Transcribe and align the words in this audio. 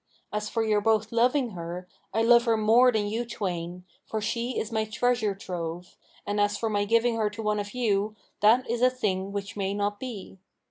As 0.33 0.49
for 0.49 0.63
your 0.63 0.81
both 0.81 1.11
loving 1.11 1.51
her, 1.51 1.87
I 2.11 2.23
love 2.23 2.45
her 2.45 2.57
more 2.57 2.91
than 2.91 3.05
you 3.05 3.23
twain, 3.23 3.85
for 4.07 4.19
she 4.19 4.57
is 4.57 4.71
my 4.71 4.83
treasure 4.83 5.35
trove, 5.35 5.95
and 6.25 6.41
as 6.41 6.57
for 6.57 6.71
my 6.71 6.85
giving 6.85 7.17
her 7.17 7.29
to 7.29 7.43
one 7.43 7.59
of 7.59 7.75
you, 7.75 8.15
that 8.39 8.67
is 8.67 8.81
a 8.81 8.89
thing 8.89 9.31
which 9.31 9.55
may 9.55 9.75
not 9.75 9.99
be. 9.99 10.39